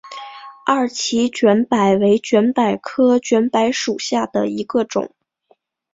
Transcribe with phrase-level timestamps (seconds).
[0.65, 5.13] 二歧卷柏为卷柏科卷柏属下的一个种。